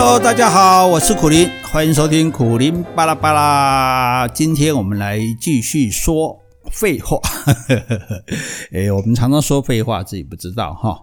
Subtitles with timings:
[0.00, 4.28] Hello，大家好，我是苦林，欢迎收听苦林巴拉巴拉。
[4.28, 6.38] 今天我们来继续说
[6.70, 7.18] 废话。
[8.72, 10.98] 诶，我们常常说废话，自己不知道哈。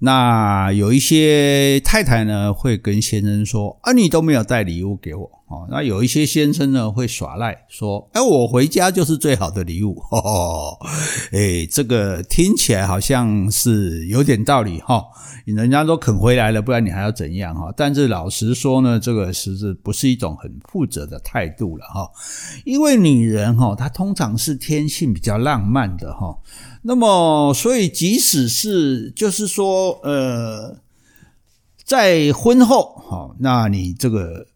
[0.00, 10.78] 那有一些太太呢，会跟先生说：“啊，你都没有带礼物给我。”哦，那有一些先生呢，会耍赖说：“哎，我回家就是最好的礼物。”哦，
[11.32, 15.02] 哎，这个听起来好像是有点道理哈。
[15.46, 17.72] 人家都肯回来了，不然你还要怎样哈？
[17.74, 22.06] 但是老实说呢，这个实质不是一种很负责的态度了哈。
[22.66, 26.38] 因为女人哈，她通常是天性比较浪漫的哈。
[26.82, 30.78] 那么，所以即使是就是说，呃，
[31.84, 34.46] 在婚后，哈，那你这个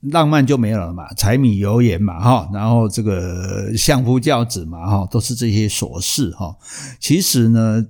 [0.00, 6.56] 浪漫就没有了嘛，柴米油盐嘛，哈，然后这个相夫教子嘛，哈，都是这些琐事，哈。
[7.00, 7.86] 其实呢，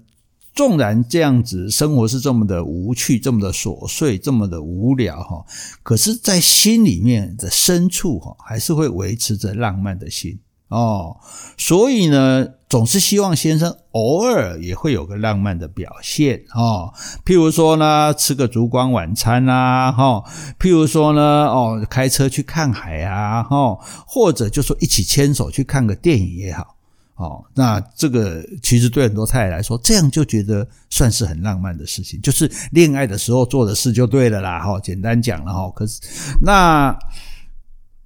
[0.54, 5.44] 纵然这样子生活是这么的无趣，这么的琐碎，这么的无聊，哈，
[5.82, 10.38] 可是，在心里面的深处，哈，还是会维持着浪漫的心。
[10.68, 11.16] 哦，
[11.58, 16.90] 所以呢，总是希望先生偶尔也会有个浪漫的表现哦。
[17.22, 20.24] 譬如说呢，吃个烛光晚餐啊，哈、
[20.58, 26.74] 譬如说呢，哦，开车去看海啊，哈、或者就说一起牵手去看个电影也好，
[27.16, 27.44] 哦。
[27.52, 34.80] 那这个其实对很多太太来说，这样就觉得算是很浪漫的事情，就是恋爱的时候做的事就对了啦，哈、哦。
[34.82, 36.00] 简单讲了哈，可是
[36.40, 36.98] 那。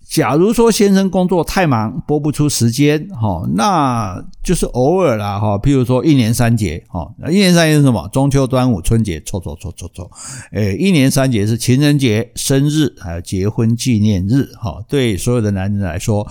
[0.08, 5.58] 假如说先生工作太忙，拨不出时间，哈，那就是偶尔啦，哈。
[5.58, 8.08] 譬如说一年三节，哈，一年三节是什么？
[8.12, 10.10] 中秋、端午、春节，错错错错错。
[10.52, 14.80] 诶，一年三节是情人节、生日，还有结婚纪念日，哈。
[14.88, 16.26] 对所有的男人来说，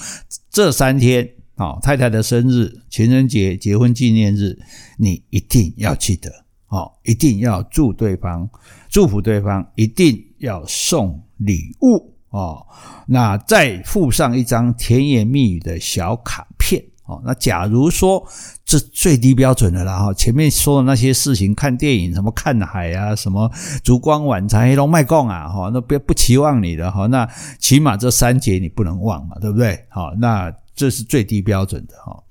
[0.50, 4.58] 这三天，啊，太太的生日、情人节、结婚纪念日，
[4.98, 6.30] 你一定要记得，
[6.68, 8.50] 啊，一定要祝对方，
[8.90, 12.15] 祝福对方，一定要送礼物。
[12.36, 12.66] 哦，
[13.08, 17.22] 那再附上一张甜言蜜语的小卡片哦。
[17.26, 18.22] 那假如说
[18.66, 23.50] 这最低标准的了哈，前面说的那些事情，看电影什么看海啊，什么
[23.84, 27.26] 烛光晚餐黑龙麦贡啊，哈，那不不期望你的哈，那
[27.58, 29.86] 起码这三节你不能忘嘛，对不对？
[29.90, 32.22] 好，那这是最低标准的哈。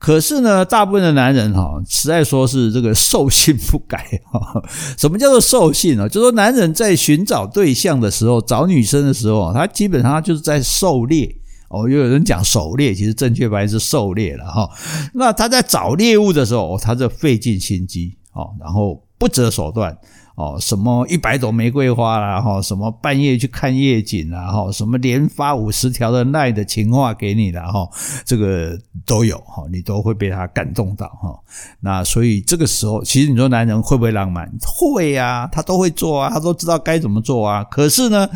[0.00, 4.40] 可是呢，大部分的男人哈，实在说是这个兽性不改哈。
[4.96, 6.08] 什么叫做兽性呢？
[6.08, 11.36] 就说男人在寻找对象的时候，找女生的时候，他基本上就是在狩猎
[11.68, 11.86] 哦。
[11.86, 14.70] 又有人讲狩猎，其实正确版是狩猎了哈。
[15.12, 19.94] 那他在找猎物的时候，他就费尽心机哦，然后不择手段。
[20.40, 27.86] 哦，什么一百朵玫瑰花啦，哈，什么半夜去看夜景啦，哈，什么连发五十条的耐的情话给你啦，哈，
[28.24, 31.38] 这个都有哈，你都会被他感动到哈。
[31.80, 34.50] 那所以这个时候，其实你说男人会不会浪漫？
[34.66, 37.62] 会呀，他都会做啊，他都知道该怎么做啊。
[37.64, 38.26] 可是呢，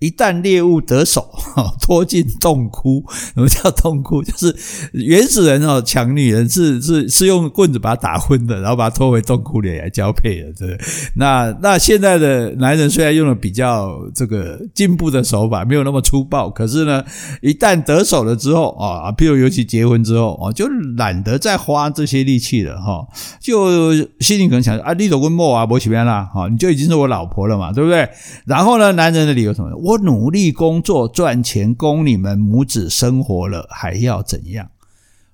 [0.00, 1.30] 一旦猎物得手，
[1.80, 3.04] 拖进洞窟。
[3.34, 4.22] 什么叫洞窟？
[4.22, 4.54] 就是
[4.92, 10.78] 原始人哦，抢女人是是是用棍子把她打昏的，然后把她拖回洞窟里来交配的，对？
[11.14, 17.04] 那那现在的男人虽然用了比较这个进步的手法，没有那么粗暴，可是呢，
[17.42, 20.66] 一旦得手了之后啊，譬如尤其结婚之后啊，就
[20.96, 23.06] 懒得再花这些力气了哈，
[23.38, 28.08] 就心里可能想啊，你都跟莫啊，莫起边啦，哈，你就已经是我老婆了嘛，对不对？
[28.46, 29.70] 然后呢，男人的理由什么？
[29.76, 34.70] 我我努力工作赚钱供你们母子生活了，还要怎样？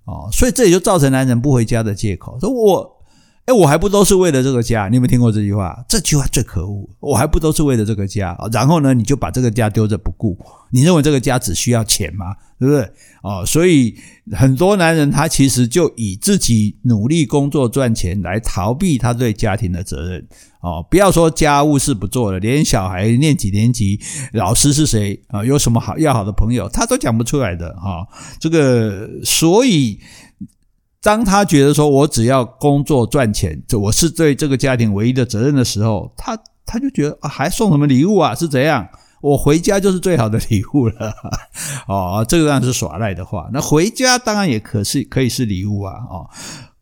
[0.05, 2.39] 哦，所以这也就造成男人不回家的借口。
[2.41, 2.96] 说我，
[3.47, 4.89] 哎，我还不都是为了这个家？
[4.89, 5.85] 你有没有听过这句话？
[5.89, 6.89] 这句话最可恶。
[6.99, 8.37] 我还不都是为了这个家？
[8.53, 10.37] 然后呢，你就把这个家丢着不顾。
[10.73, 12.35] 你认为这个家只需要钱吗？
[12.59, 12.91] 对不对？
[13.23, 13.95] 哦，所以
[14.33, 20.27] 很多男人他其实就以自己努力工作赚钱来逃避他对家庭的责任。
[20.61, 24.01] 哦，不要说家务事不做了，连小孩念几年级、
[24.33, 28.05] 老师是谁啊，有什么好要好的朋友，他都讲不出来的哈。
[28.41, 30.01] 这个，所以
[31.07, 36.37] 当他觉得说我只要工作赚钱，这我是对这个家庭唯一的责任的时候，他
[36.67, 38.35] 他就觉得啊，还送什么礼物啊？
[38.35, 38.85] 是怎样？
[39.21, 41.15] 我回家就是最好的礼物了。
[41.87, 43.49] 哦，这个当然是耍赖的话。
[43.53, 46.29] 那回家当然也可是可以是礼物啊，哦。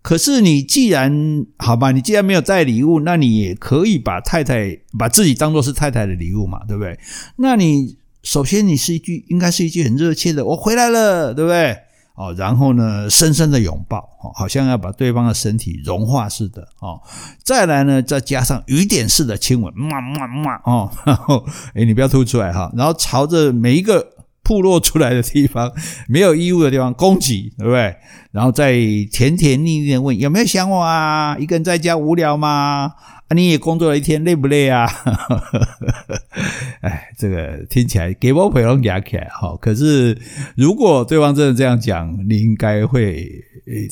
[0.01, 6.99] 可是你既然好吧，你既然没有带礼物，那你也可以把太太把自己当做是太太的礼物嘛，对不对？
[7.37, 11.77] 那你首先你是一句应该是一句很热切的“我回来了”，对不对？
[12.15, 17.01] 哦，然后呢，深深的拥抱，哦，好像要把对方的身体融化似的，哦，
[17.43, 21.45] 再来呢，再加上雨点式的亲吻，嘛嘛嘛，哦，然后
[21.75, 24.07] 哎你不要吐出来哈，然后朝着每一个
[24.45, 25.73] 部落出来的地方，
[26.07, 27.97] 没有衣物的地方供给，对不对？
[28.31, 28.73] 然后再
[29.11, 31.37] 甜甜蜜蜜的问有没有想我啊？
[31.39, 32.93] 一个人在家无聊吗？
[33.29, 34.87] 啊，你也工作了一天，累不累啊？
[36.83, 39.57] 哎，这个听起来给我回龙牙起来哈。
[39.61, 40.21] 可是
[40.57, 43.27] 如果对方真的这样讲，你应该会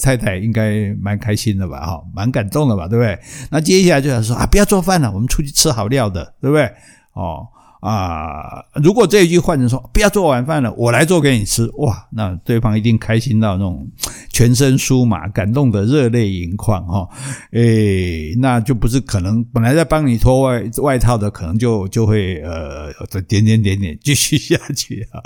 [0.02, 1.86] 太太应该蛮开心的吧？
[1.86, 2.86] 哈，蛮感动的吧？
[2.86, 3.18] 对不对？
[3.50, 6.70] 那接下来就想说啊，不要做饭了，我们出去吃好料的，对不对？
[7.14, 7.46] 哦。
[7.82, 13.84] 啊，如果这一句换成说不要做晚饭了，我来做给你吃，哇，那对方一定开心到那种
[14.30, 17.08] 全身酥麻，感动得热泪盈眶哈。
[17.50, 22.92] 诶，那就不是可能本来在帮你脱外外套的，可能就就会呃
[23.26, 25.18] 点点点点继续下去啊。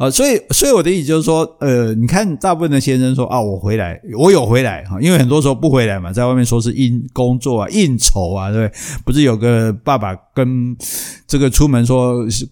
[0.00, 8.80] 啊，所以所以我的意思就是说，呃，你看大部分的先生说啊，我回来，我有回来哈，因为很多时候不回来嘛，在外面说是应工作啊、应酬啊，对不对？
[9.04, 10.76] 不是有个爸爸跟
[11.28, 11.99] 这个出门说。
[12.30, 12.48] 是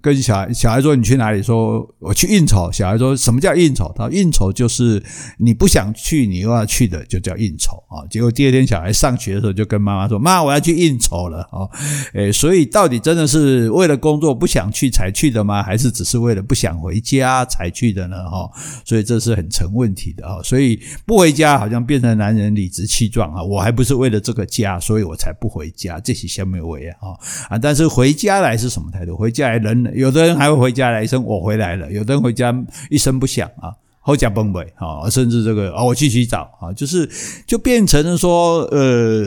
[0.00, 1.42] 跟小孩小孩说，你去哪里？
[1.42, 2.70] 说我去应酬。
[2.70, 3.92] 小孩说什么叫应酬？
[3.96, 5.02] 他说应酬就是
[5.38, 8.06] 你不想去，你又要去的，就叫应酬啊。
[8.08, 11.68] 结果第二天小孩上学的时候，就跟妈妈说：“妈，我要去应酬了。”哦，
[12.14, 15.64] 诶，所以到底真的是为了工作不想去才去的吗？
[15.64, 18.16] 还是只是为了不想回家才去的呢？
[18.30, 18.48] 哈，
[18.84, 20.40] 所以这是很成问题的啊。
[20.44, 23.42] 所以不回家好像变成男人理直气壮啊。
[23.42, 25.98] 我还不是为了这个家，所以我才不回家。
[25.98, 27.18] 这是什么为啊？
[27.50, 29.16] 啊，但是回家来是什么态度？
[29.16, 29.88] 回家来人。
[29.98, 32.54] 有的人还会回家来一声“我回来了”，有的人回家
[32.88, 37.08] 一声不响啊，后脚崩溃啊，甚至这个啊，我去洗澡啊，就是
[37.46, 39.26] 就变成了说呃，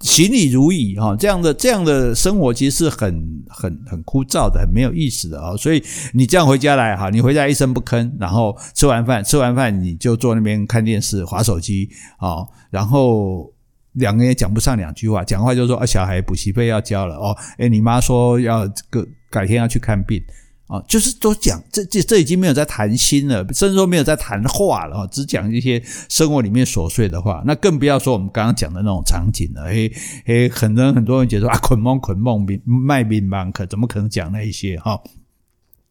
[0.00, 5.54] 行礼如仪哈，这样的这样的生活其实是很很很枯燥的，很没有意思的啊。
[5.56, 5.82] 所以
[6.14, 13.52] 你这样回家来哈，你回家一声不吭，然后吃完饭吃完饭你就坐那边看电视、滑手机啊，然后
[13.92, 19.06] 两个人也讲不上两句话，讲话就说啊，小孩补习费要交了哦，诶，你妈说要这个。
[19.30, 20.22] 改天要去看病
[20.66, 27.42] 啊，就是都讲这这这已经没有在谈心了，甚至说没有在谈话了，只讲一些生活里面琐碎的话。
[27.44, 29.64] 那更不要说我们刚刚讲的那种场景了。
[29.64, 29.92] 嘿，
[30.24, 35.00] 嘿，很多人很多人觉得啊，捆梦捆梦卖命吧，可怎么可能讲那一些哈？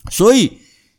[0.09, 0.53] 所以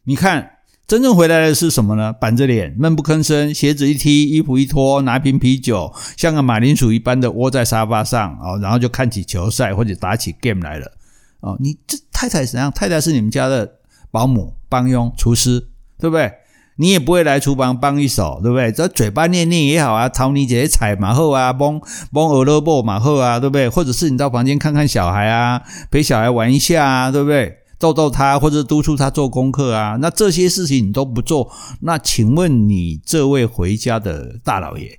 [0.04, 0.50] 你看，
[0.86, 2.12] 真正回来的是什么呢？
[2.12, 10.92] 板着脸，闷不吭声，鞋子一踢，衣服一脱，拿瓶啤酒，像个马铃薯一般的窝在沙发上啊，然后就看起球赛或者打起 game 来了。
[11.40, 12.70] 哦，你这太太怎样？
[12.72, 13.76] 太太是你们家的
[14.10, 16.32] 保姆、帮佣、厨师，对不对？
[16.76, 18.72] 你也不会来厨房帮一手，对不对？
[18.72, 21.78] 这嘴巴念念也好啊，讨你这些菜嘛好啊，帮
[22.12, 23.68] 帮鹅萝卜嘛好啊，对不对？
[23.68, 27.58] 或者是你到房间看看小孩啊，陪小孩玩一下啊，对不对？
[27.78, 31.50] 逗逗他，或者督促他做功课啊，那这些事情你都不做，
[31.80, 34.98] 那请问你这位回家的大老爷？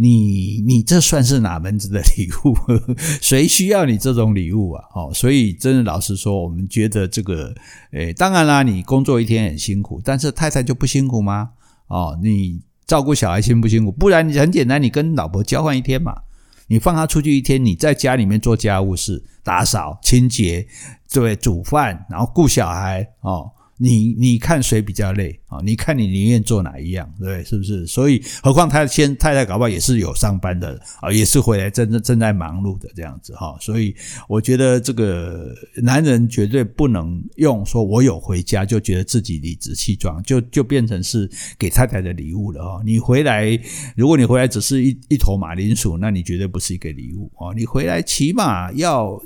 [0.00, 2.54] 你你这算是哪门子的礼物？
[3.20, 4.84] 谁需要你这种礼物啊？
[4.94, 7.52] 哦，所以真的老实说，我们觉得这个，
[7.90, 11.50] 诶，当然啦，你工作一天很辛苦，但是太太就不辛苦吗？
[11.88, 13.90] 哦，你照顾小孩辛不辛苦？
[13.90, 16.14] 不然你很简单，你跟老婆交换一天嘛，
[16.68, 20.64] 你放她出去一天，你在家里面做家务事，打扫、清洁，
[21.12, 23.50] 对，煮饭，然后顾小孩，哦。
[23.80, 25.58] 你你看谁比较累啊？
[25.64, 27.44] 你看你宁愿做哪一样，对？
[27.44, 27.86] 是不是？
[27.86, 33.56] 所以，何况他先太太搞不好也是有上班的啊，也是回来正正正在忙碌的这样子哈。
[33.60, 33.94] 所以，
[34.28, 42.82] 我觉得这个男人绝对不能用说我有回家就觉得自己理直气壮，就就变成是给太太的礼物了哈。
[42.84, 43.58] 你回来，
[43.96, 47.54] 如果你回来只是一一坨马铃薯，那你绝对不是一个礼物啊。
[47.56, 49.22] 你回来起码要。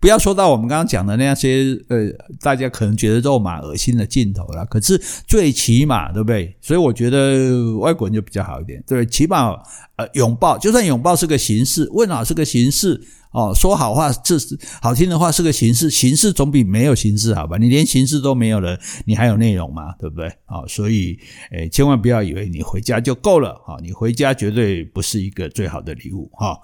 [0.00, 2.08] 不要说到我们刚刚讲的那些呃，
[2.40, 4.64] 大家可能觉得肉麻恶心的镜头了。
[4.66, 6.56] 可是最起码，对不对？
[6.60, 9.52] 所以我觉得外国人就比较好一点，对，起码
[9.96, 17.58] 呃拥抱，就算拥抱是个形式，问好是个形式哦，说好话这是好听的话是个形式，形式总比没有形式好吧？
[17.58, 19.94] 你连形式都没有了，你还有内容吗？
[20.00, 20.26] 对不对？
[20.46, 21.18] 啊，所以
[21.52, 26.58] 诶，千万不要以为你回家就够了啊，你回家绝对不是一个最好的礼物哈。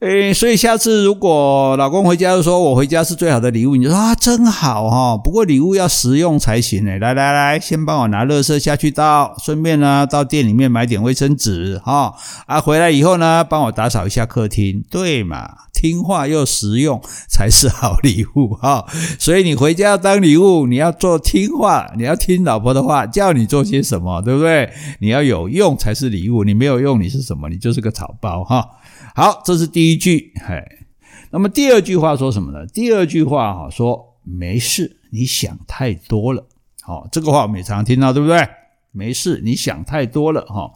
[0.00, 5.16] 诶，所以下次如果老公回家就说我回家是最好的礼物，你就说啊，真好哈。
[5.16, 7.00] 不过礼物要实用才行诶。
[7.00, 12.14] 来来来，先帮我拿垃圾下去倒，顺便呢到店里面买点卫生纸哈。
[12.46, 15.50] 啊，回来以后呢，帮我打扫一下客厅，对嘛？
[15.72, 18.84] 听话又实用才是好礼物哈。
[19.18, 24.70] 所以你回家要当礼物，你要做听话，你要听老婆的话，叫你做些什么，对不对？
[25.00, 27.48] 你要有用才是礼物，你没有用，你是什么？
[27.48, 28.64] 你就是个草包哈。
[29.18, 30.62] 好，这是第一句，嘿，
[31.32, 32.64] 那么第二句话说什么呢？
[32.68, 36.46] 第二句话哈说没事，你想太多了。
[36.82, 38.46] 好，这个话我们也常常听到，对不对？
[38.92, 40.70] 没事，你想太多了哈。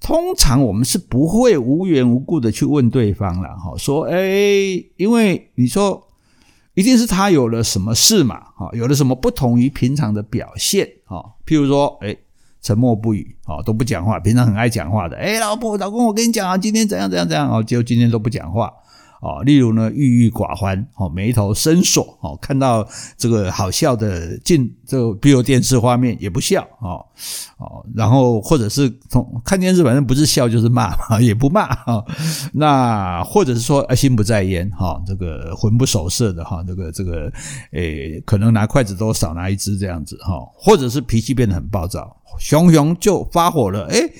[0.00, 6.08] 通常我们是不会无缘无故的去问对方了哈，说哎，因为你说
[6.72, 12.18] 一定是他有了什么事嘛，哈，有了什么不同于平常的表现，哈，譬如说，诶
[12.64, 18.72] 沉默不语，哦，都不讲话，平常很爱讲话的，诶老婆、老公，我跟你讲啊，今天怎样怎样怎样，哦，就今天都不讲话。
[19.20, 27.00] 哦，例如呢，郁郁寡欢，哦，眉头深锁，哦，看到这个好笑的镜，这个比如电视画面也不笑，哦，
[27.56, 32.04] 哦，然后或者是从看电视，反正不是笑就是骂嘛，也不骂，哦，
[32.52, 37.32] 那或者是说心不在焉，哈、哦，这个魂不守舍的，哈、哦，这个这个，
[37.72, 44.12] 诶，可能拿筷子都少拿一只这样子，哈、哦，或者是脾气变得很暴躁，熊熊就发火了，诶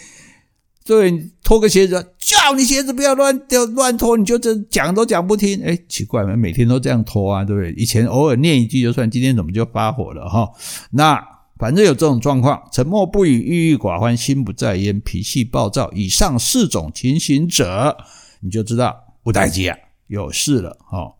[0.86, 5.62] 对，脱个鞋子，叫你鞋子不要乱掉乱脱，你就这讲都讲不听。
[5.64, 7.72] 哎，奇怪嘛，每天都这样脱啊，对不对？
[7.72, 10.50] 以前偶尔念一句就算，今天怎么就发火了哈？
[10.90, 11.18] 那
[11.56, 17.96] 反正有这种状况，沉默不语、郁郁寡欢、心不在焉、脾气暴躁，以上四种情形者，
[18.40, 18.94] 你就知道
[19.24, 19.74] 有代志啊，
[20.08, 21.14] 有事了哈。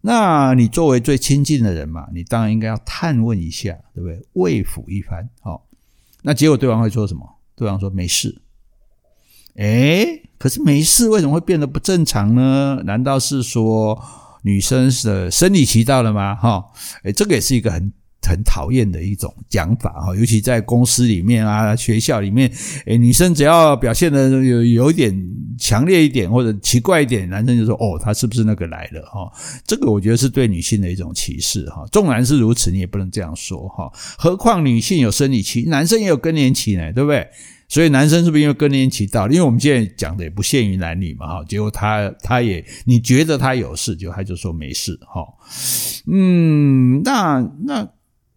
[0.00, 4.18] 那你作为最亲近的人嘛，你当然应该要探问一下，对不对？
[4.32, 5.28] 慰抚一番。
[5.42, 5.66] 好，
[6.22, 7.26] 那结果对方会说什么？
[7.56, 8.40] 对方说没事。
[9.56, 10.06] 哎，
[10.38, 12.80] 可是没事，为什么会变得不正常呢？
[12.84, 14.00] 难道是说
[14.42, 16.34] 女生的生理期到了吗？
[16.36, 16.64] 哈，
[17.02, 22.50] 哎，这个也是一个很很讨厌的一种讲法哈，尤其在公司里面啊、学校里面，
[22.86, 25.12] 诶，女生只要表现得有有一点
[25.58, 29.02] 强烈一点或者奇怪一点，男生就说哦，她是不是那个来了？
[29.06, 29.32] 哈，
[29.66, 31.84] 这个我觉得是对女性的一种歧视哈。
[31.90, 33.90] 纵然是如此，你也不能这样说哈。
[34.18, 37.26] 何况女性有生理期，男生也有更年期呢，对不对？
[37.68, 39.32] 所以男生是不是因为更年期到了？
[39.32, 41.44] 因为我们现在讲的也不限于男女嘛，哈。
[41.44, 45.24] 结果他他也你觉得他有事，就他就说没事，哈。
[46.10, 47.88] 嗯，那那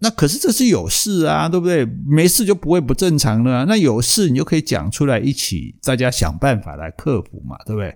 [0.03, 1.85] 那可是这是有事啊，对不对？
[2.05, 3.63] 没事就不会不正常了。
[3.65, 7.95] 那有事你就可以讲出来，一起大家想办法来克服嘛，对不对？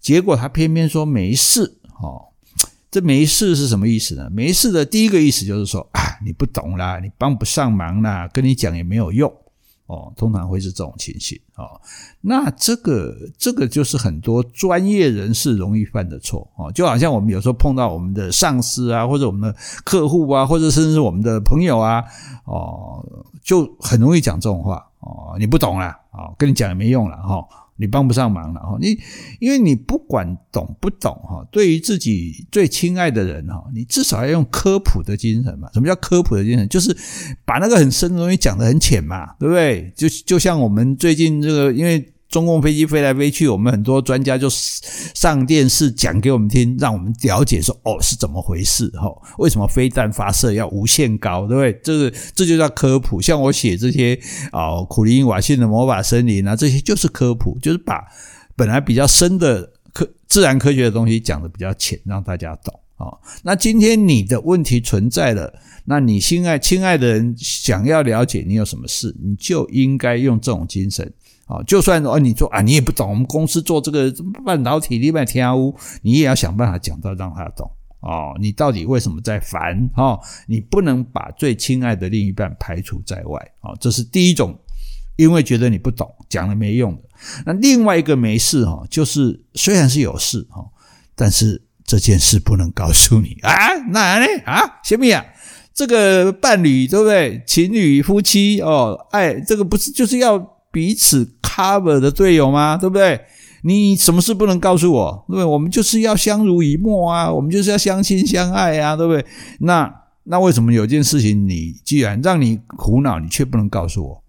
[0.00, 2.32] 结果他偏偏说没事，哦。
[2.90, 4.28] 这没事是什么意思呢？
[4.30, 9.32] 没事的第一个意思就是说啊，你不懂啦，你帮不上忙啦，跟你讲也没有用。
[9.92, 11.78] 哦，通常会是这种情形哦。
[12.22, 16.72] 那这个这个就是很多专业人士容易犯的错哦。
[16.72, 22.02] 就好像我们有时候碰到我们的上司啊，或者我们的客户啊，或者甚至是我们的朋友啊，
[22.46, 23.04] 哦，
[23.42, 25.36] 就很容易讲这种话哦。
[25.38, 27.36] 你不懂啦，哦，跟你讲也没用了哈。
[27.36, 28.98] 哦你帮不上忙了哈，你
[29.40, 35.68] 因为你不管懂不懂哈，对于自己最亲爱的人哈，你至少要用科普的精神嘛。
[35.72, 36.68] 什么叫科普的精神？
[36.68, 36.96] 就是
[37.44, 39.92] 把那个很深的东西讲得很浅嘛，对不对？
[39.96, 42.11] 就就像我们最近这个，因为。
[42.32, 49.06] 中共飞机飞来飞去，我们很多专家就上电视讲给我们听，让我们了解说哦是怎么回事哈？
[49.36, 51.80] 为什么飞弹发射要无限高，对不对？
[51.84, 53.20] 这个这就叫科普。
[53.20, 54.18] 像我写这些
[54.50, 58.02] 啊，苦苓瓦信的魔法森林啊，这些就是科普，就是把
[58.56, 63.12] 本来比较深的科自然科学的东西讲得比较浅，让大家懂啊。
[63.42, 65.52] 那今天你的问题存在了，
[65.84, 71.12] 那你心爱亲爱的人想要了解你有什么事，你就应该用这种精神。
[71.52, 74.10] 啊，就算哦，你说啊，你也不懂，我们公司做这个
[74.42, 78.34] 半导体里面天乌，你也要想办法讲到让他懂哦。
[78.40, 79.90] 你到底为什么在烦？
[79.96, 84.58] 哦，你不能把最亲爱的另一半排除在外啊，这是第一种，
[85.16, 87.02] 因为觉得你不懂，讲了没用的。
[87.44, 90.64] 那另外一个没事哈，就是虽然是有事哈，
[91.14, 95.22] 但是这件事不能告诉你啊，那呢啊，小米啊，
[95.74, 97.42] 这个伴侣对不对？
[97.46, 100.50] 情侣夫妻哦，爱这个不是就是要。
[100.72, 102.78] 彼此 cover 的队友吗？
[102.78, 103.20] 对不对？
[103.64, 105.24] 你什么事不能告诉我？
[105.28, 105.44] 对不对？
[105.44, 109.24] 我们就是要相濡以沫啊，我们就是要相亲相爱啊，对不对？
[109.60, 109.92] 那
[110.24, 114.22] 那为什么有件事情你既然让你苦恼，你却不能告诉我？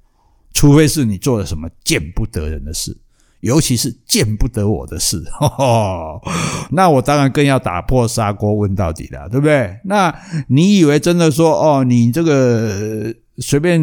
[0.53, 2.95] 除非是你做了什么见不得人的事，
[3.39, 5.23] 尤其是见不得我的事。
[5.39, 6.21] 呵呵，
[6.69, 9.75] 那我当然更要打破砂锅问到底了，对不对？
[9.85, 10.13] 那
[10.47, 13.81] 你以为真的说哦，你这个随便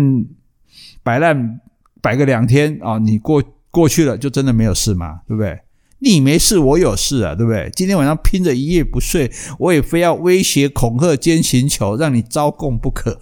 [1.03, 1.61] 摆烂？
[2.03, 5.21] 摆个两天啊，你过过去了就真的没有事吗？
[5.27, 5.59] 对不对？
[6.03, 7.71] 你没事，我有事啊，对不对？
[7.77, 13.21] 今天晚上拼着一夜不睡，我也非要威胁、恐吓、奸行求，让你招供不可。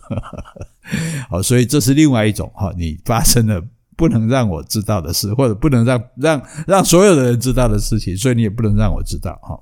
[1.29, 3.61] 好，所以这是另外一种哈，你发生了
[3.97, 9.59] 不能让我知道的事，或者不能让让让所有的人知道的事情，所以你也不能让我知道哈。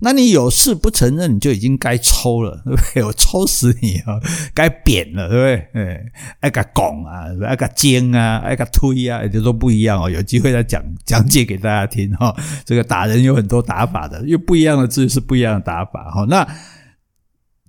[0.00, 3.02] 那你有事不承认，你就已经该抽了，对不对？
[3.06, 4.20] 我抽死你啊！
[4.52, 5.54] 该扁了，对不对？
[5.72, 6.04] 哎，
[6.40, 10.10] 爱个拱啊，爱个尖啊，爱个推啊，就都不一样哦。
[10.10, 12.34] 有机会再讲讲解给大家听哈。
[12.64, 16.26] 这个打人有很多打法的，因为不一样的字是不一样的打法哈。
[16.28, 16.46] 那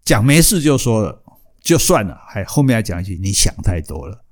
[0.03, 1.23] 讲没事就说了，
[1.61, 4.23] 就算了，还后面还讲一句，你想太多了。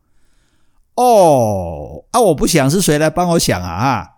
[0.96, 4.15] 哦，啊，我不想是谁来帮我想啊？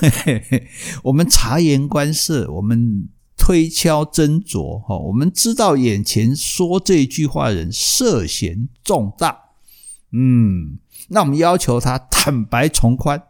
[0.00, 0.68] 对，
[1.04, 3.08] 我们察言观色，我们。
[3.44, 9.36] 推敲斟酌，哈，我们知道眼前说这句话人涉嫌重大，
[10.12, 13.20] 嗯，那我们要求他坦白从宽，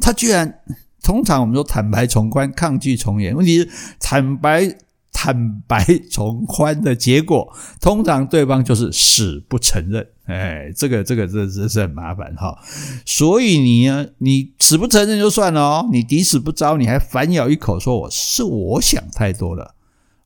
[0.00, 0.60] 他居然，
[1.02, 4.76] 通常我们说坦白从宽，抗拒从严，问题是坦白。
[5.20, 10.06] 坦白从宽的结果，通常对方就是死不承认。
[10.26, 12.56] 哎，这个这个这这是很麻烦哈。
[13.04, 19.74] 所以你呢，你死不承认就算了哦，你抵死不招，你还反咬一口说我是我想太多了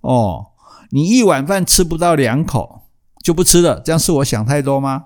[0.03, 0.49] 哦。
[0.91, 2.83] 你一碗饭吃不到两口
[3.25, 5.05] 就不吃了，这样是我想太多吗？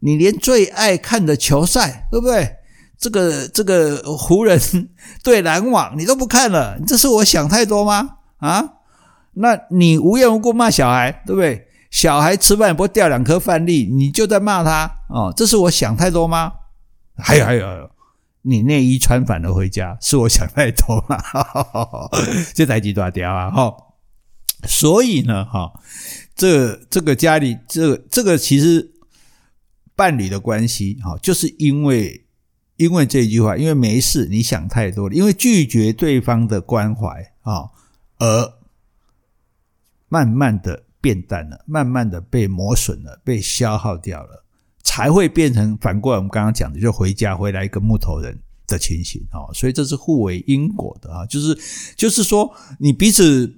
[0.00, 2.56] 你连最爱看的球赛，对不对？
[2.98, 4.58] 这个这个湖人
[5.22, 8.08] 对篮网你都不看了，这是我想太多吗？
[8.38, 8.73] 啊？
[9.34, 11.68] 那你无缘无故骂小孩，对不对？
[11.90, 15.32] 小孩吃饭也不会掉两颗饭粒，你就在骂他哦。
[15.36, 16.52] 这是我想太多吗？
[17.16, 17.90] 还有还有还有，
[18.42, 21.22] 你内衣穿反了回家，是我想太多吗？
[22.52, 23.48] 这台机多屌啊！
[23.48, 23.72] 哈，
[24.66, 25.72] 所以呢，哈，
[26.34, 28.90] 这这个家里这个这个其实
[29.94, 32.26] 伴侣的关系，哈，就是因为
[32.76, 37.08] 因为这句话，因为没事，你想太多了，因为拒绝对方的关怀
[37.42, 37.70] 啊，
[38.18, 38.52] 而。
[40.14, 44.44] 慢慢的变淡了，慢慢的被磨损了，被消耗掉了，
[44.84, 49.50] 才会变成反过来我们刚刚讲的，就回家回来一个木头人的情形啊。
[49.52, 51.58] 所以这是互为因果的啊，就是
[51.96, 53.52] 就是说你彼此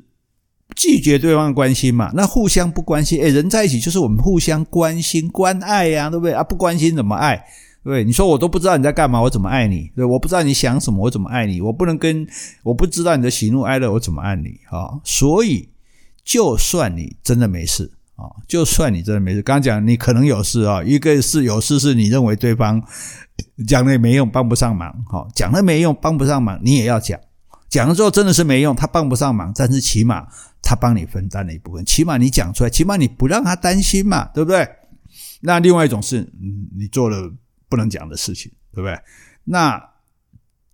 [0.74, 6.42] 拒绝对方的关心嘛，那互相不关心，诶，人在一起就是我们互相关心关爱呀，对不对啊？
[6.42, 7.44] 不关心怎么爱？
[7.84, 8.02] 对？
[8.02, 9.92] 你说我都不知道你在干嘛，我怎么爱你？
[9.94, 11.60] 对，我不知道你想什么，我怎么爱你？
[11.60, 12.26] 我不能跟
[12.62, 14.98] 我不知道你的喜怒哀乐，我怎么爱你啊？
[15.04, 15.68] 所以。
[16.26, 22.82] 就算你真的没事啊，就算你真的没事，刚刚讲你可能有事啊，一个是有事是你认为对方
[23.66, 27.18] 讲了也没用，帮不上忙，哈，讲了没用，帮不上忙，你也要讲，
[27.68, 30.26] 讲了之后真的是没用，他帮不上忙，但是起码
[30.60, 34.68] 他帮你分担了一部分，起码你讲出来，起码你不让他担心嘛，对不对？
[35.42, 36.28] 那另外一种是，
[36.76, 37.32] 你做了
[37.68, 38.98] 不能讲的事情，对不对？
[39.44, 39.80] 那。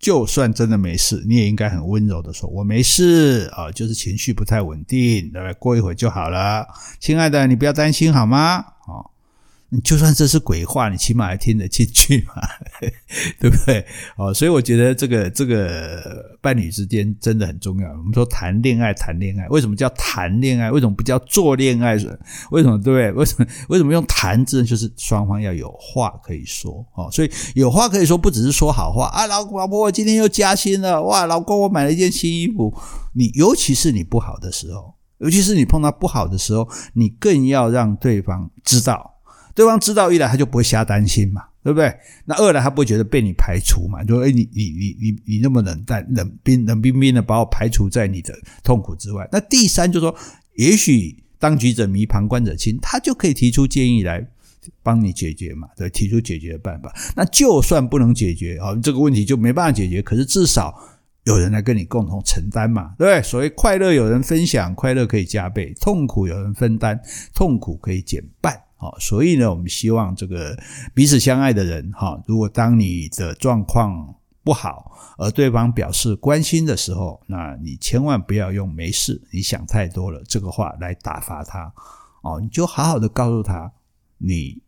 [0.03, 5.53] 就算真的没事，你也应该很温柔的说：“我没事啊，就是情绪不太稳定，对不对？
[5.53, 6.67] 过一会就好了，
[6.99, 8.65] 亲爱的，你不要担心好吗？”
[9.81, 12.33] 就算这是鬼话，你起码还听得进去嘛，
[13.39, 13.85] 对不对？
[14.17, 17.89] 哦，所以我觉得这个这个伴侣之间真的很重要。
[17.89, 20.69] 我们说谈恋爱，谈恋爱，为什么叫谈恋爱？
[20.69, 21.93] 为什么不叫做恋爱？
[22.51, 23.11] 为什么对不对？
[23.13, 24.63] 为什么为什么用谈字？
[24.63, 27.09] 就是双方要有话可以说哦。
[27.11, 32.73] 所以有话可以说，不只是说好话啊，老老婆，我今天又加薪了，哇，老公，我买了一件新衣服。
[33.13, 39.12] 你尤其是你不好的时候，尤其是你碰到不好的时候，你更要让对方知道。
[39.55, 41.93] 对方知道一来他就不会瞎担心嘛，对不对？
[42.25, 49.27] 那二来他不会觉得被你排除嘛，就说哎，你你你你你那么冷淡、冷冰、冷冰冰的把我排除在你的痛苦之外。
[49.31, 50.15] 那第三就是说，
[50.55, 54.25] 也许当局者迷，旁观者清，他就可以提出建议来
[54.81, 56.93] 帮你解决嘛，对，提出解决的办法。
[57.15, 60.73] 那就算不能解决啊，这个问题就没办法解决，可是至少
[61.25, 63.21] 有人来跟你共同承担嘛，对不对？
[63.21, 66.99] 所谓快乐有人分享，快乐可以加倍；痛苦有人分担，
[67.35, 68.59] 痛苦可以减半。
[68.83, 70.57] 哦，所以呢，我们希望这个
[70.93, 81.71] 彼此相爱的人，哈，如果当你的状况不好，而对方表示关心的时候，那你千万不要用“没事，你想太多了”这个话来打发他，
[82.23, 83.71] 哦，你就好好的告诉他，
[84.17, 84.61] 你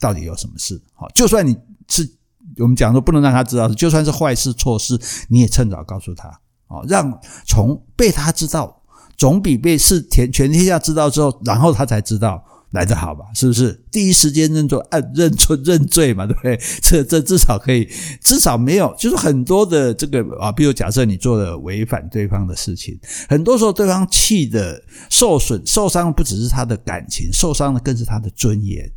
[0.00, 1.54] 到底有什么事，好，就算你
[1.88, 2.10] 是
[2.56, 8.82] 我们讲说不能让他知道，就算是坏事错事，你也趁早告诉他，哦，让从被他知道，
[9.18, 12.42] 总比被是全全天下知道之后，然后他才知道。
[12.72, 13.24] 来得好吧？
[13.34, 16.26] 是不是第一时间认错、啊、认错、认罪嘛？
[16.26, 16.58] 对不对？
[16.82, 17.88] 这这至少可以，
[18.20, 28.90] 至少没有，就是很多的这个啊，比如假设你做了违反对方的事情，很多时候对方气的受损、受伤，不只是他的感情，受伤的更是他的尊严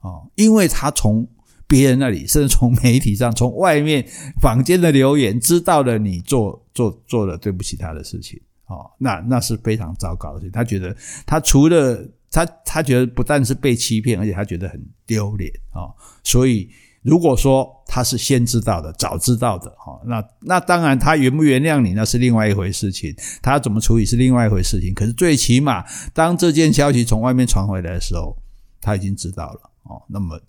[0.00, 1.26] 哦，因为他从
[1.66, 4.06] 别人那里，甚至从媒体上、从外面
[4.38, 10.52] 坊间的留言，知道了你做做做了对不起他的事情哦，那那是非常糟糕的事情。
[10.52, 15.86] 他觉得他除了他他觉得不但是被欺骗，而且他觉得很丢脸啊！
[16.24, 16.68] 所以
[17.02, 24.92] 如果说他是先知道的、早知道的哈，那那当然他原不原谅你那是另外一回事情，他怎么处理是另外一回事情。
[24.92, 28.36] 可是最起码当这件消息从外面传回来的时候，
[28.80, 30.02] 他已经知道了哦。
[30.08, 30.40] 那么。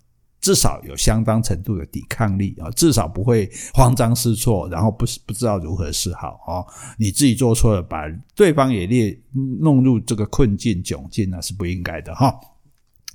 [0.46, 6.62] 至少有相当程度的抵抗力啊，至少不会慌张失措，然后不是不知道如何是好啊。
[7.00, 8.04] 你自己做错了，把
[8.36, 9.18] 对方也列
[9.60, 12.32] 弄入这个困境窘境，那是不应该的哈。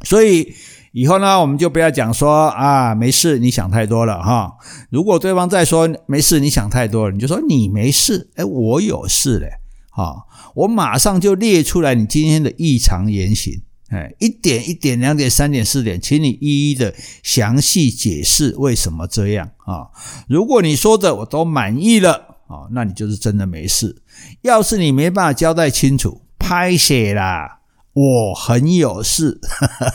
[0.04, 0.54] 所以
[0.92, 4.58] 以后呢，我们就不要讲说啊，没事，你想太多了哈。
[4.90, 9.48] 如果对方再说没事，你想太多了，你就说你没事，诶，我有事嘞。
[9.90, 19.92] 好，我马上就列出来你今天的异常言行，哎，一点一点、两点、三点、四点，请你一一的详细解释为什么这样啊。
[20.30, 22.14] 如果你说的我都满意了
[22.48, 24.02] 啊，那你就是真的没事。
[24.44, 27.60] 要是你没办法交代清楚，拍谢啦。
[27.92, 29.38] 我很有事，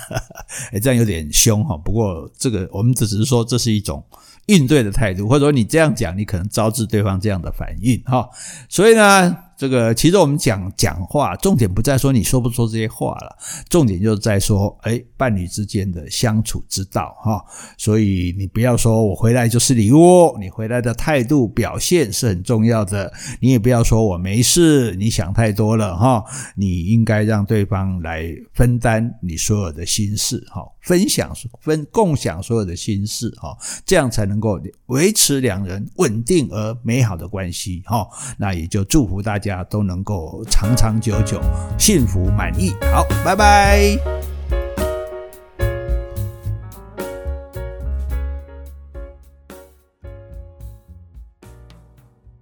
[0.72, 1.74] 哎，这样有点凶哈。
[1.78, 4.04] 不过这个我们只是说这是一种
[4.44, 8.28] 应对的态度，或者说你这样讲，你可能招致对方这样的反应哈。
[8.68, 9.38] 所以呢。
[9.56, 13.36] 这个其实我们讲讲话，重点不在说你说不说这些话了，
[13.70, 17.42] 重点就是在说，哎，伴侣之间的相处之道哈。
[17.78, 23.10] 所以你不要说我回来就是礼物，你回来的态度表现是很重要的。
[23.40, 26.22] 你也不要说我没事，你想太多了哈。
[26.54, 38.06] 你应该让对方来分担你所有的心事哈，分享分共享所有的心事哈，这样才能够维持两人稳定而美好的关系哈。
[38.36, 39.45] 那也就祝福大家。
[39.46, 41.40] 家都能够长长久久、
[41.78, 42.74] 幸福满意。
[42.92, 44.25] 好，拜拜。